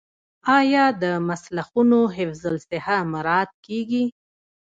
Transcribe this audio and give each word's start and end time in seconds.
آیا 0.59 0.85
د 1.01 1.03
مسلخونو 1.29 1.99
حفظ 2.17 2.41
الصحه 2.53 2.97
مراعات 3.13 3.51
کیږي؟ 3.65 4.03